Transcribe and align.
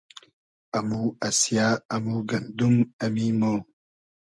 امو 0.77 1.03
اسیۂ، 1.27 1.65
امو 1.95 2.15
گئندوم، 2.29 2.75
امی 3.05 3.27
مۉ 3.39 3.57